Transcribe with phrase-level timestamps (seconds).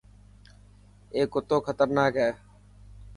[1.13, 2.31] اي ڪتو خطرناڪ هي.